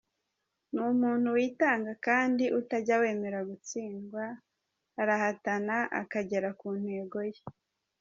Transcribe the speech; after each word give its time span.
Ni 0.73 0.81
umuntu 0.93 1.27
witanga 1.37 1.91
kandi 2.07 2.43
utajya 2.59 2.95
wemera 3.01 3.39
gutsindwa, 3.49 4.23
arahatana 5.01 5.77
akagera 6.01 6.49
ku 6.59 6.67
ntego 6.79 7.19
ye. 7.31 7.41